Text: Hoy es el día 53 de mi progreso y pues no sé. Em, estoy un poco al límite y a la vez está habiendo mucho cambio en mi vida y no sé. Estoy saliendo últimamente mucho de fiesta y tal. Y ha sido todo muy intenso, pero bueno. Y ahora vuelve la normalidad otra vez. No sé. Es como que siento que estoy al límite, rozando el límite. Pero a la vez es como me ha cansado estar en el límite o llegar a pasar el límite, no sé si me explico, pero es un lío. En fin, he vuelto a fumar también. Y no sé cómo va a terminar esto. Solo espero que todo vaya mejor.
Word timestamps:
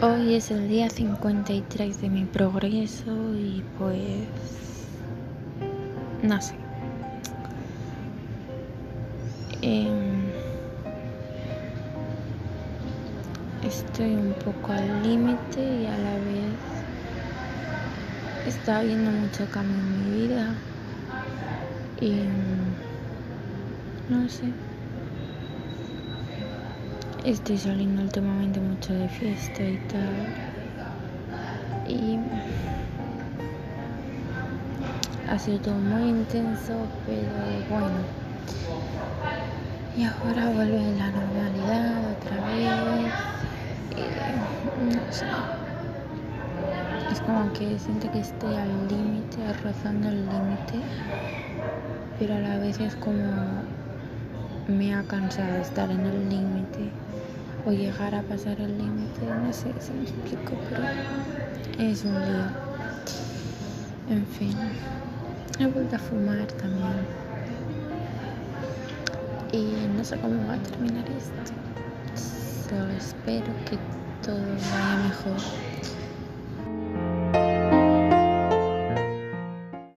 Hoy 0.00 0.34
es 0.34 0.50
el 0.50 0.68
día 0.68 0.90
53 0.90 2.00
de 2.00 2.10
mi 2.10 2.26
progreso 2.26 3.36
y 3.36 3.62
pues 3.78 4.28
no 6.20 6.40
sé. 6.42 6.54
Em, 9.62 10.34
estoy 13.62 14.16
un 14.16 14.34
poco 14.34 14.72
al 14.72 15.02
límite 15.02 15.60
y 15.62 15.86
a 15.86 15.96
la 15.96 16.18
vez 16.18 16.84
está 18.44 18.80
habiendo 18.80 19.12
mucho 19.12 19.48
cambio 19.48 19.78
en 19.78 19.90
mi 19.92 20.10
vida 20.10 20.66
y 22.00 22.28
no 24.08 24.28
sé. 24.28 24.73
Estoy 27.24 27.56
saliendo 27.56 28.02
últimamente 28.02 28.60
mucho 28.60 28.92
de 28.92 29.08
fiesta 29.08 29.62
y 29.62 29.78
tal. 29.88 30.26
Y 31.88 32.18
ha 35.30 35.38
sido 35.38 35.58
todo 35.60 35.74
muy 35.76 36.10
intenso, 36.10 36.74
pero 37.06 37.30
bueno. 37.70 38.04
Y 39.96 40.04
ahora 40.04 40.50
vuelve 40.50 40.82
la 40.98 41.10
normalidad 41.12 42.12
otra 42.12 42.36
vez. 42.52 43.14
No 44.76 45.10
sé. 45.10 45.24
Es 47.10 47.20
como 47.20 47.50
que 47.54 47.78
siento 47.78 48.10
que 48.10 48.18
estoy 48.18 48.54
al 48.54 48.86
límite, 48.86 49.50
rozando 49.62 50.08
el 50.08 50.28
límite. 50.28 50.82
Pero 52.18 52.34
a 52.34 52.40
la 52.40 52.58
vez 52.58 52.78
es 52.80 52.94
como 52.96 53.62
me 54.68 54.94
ha 54.94 55.02
cansado 55.02 55.56
estar 55.58 55.90
en 55.90 56.00
el 56.00 56.28
límite 56.28 56.90
o 57.66 57.70
llegar 57.72 58.14
a 58.14 58.22
pasar 58.22 58.60
el 58.60 58.78
límite, 58.78 59.26
no 59.26 59.52
sé 59.52 59.72
si 59.80 59.92
me 59.92 60.02
explico, 60.02 60.52
pero 60.70 60.84
es 61.78 62.04
un 62.04 62.14
lío. 62.14 62.46
En 64.08 64.26
fin, 64.26 64.54
he 65.58 65.66
vuelto 65.66 65.96
a 65.96 65.98
fumar 65.98 66.46
también. 66.46 67.24
Y 69.52 69.86
no 69.96 70.04
sé 70.04 70.18
cómo 70.18 70.46
va 70.46 70.54
a 70.54 70.58
terminar 70.58 71.04
esto. 71.10 71.54
Solo 72.68 72.90
espero 72.90 73.46
que 73.68 73.78
todo 74.24 74.40
vaya 74.40 74.96
mejor. 75.08 75.40